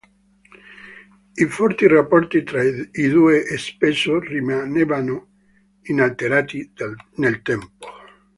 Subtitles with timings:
[1.43, 5.27] I forti rapporti tra i due spesso rimanevano
[5.83, 6.73] inalterati
[7.17, 7.87] nel tempo.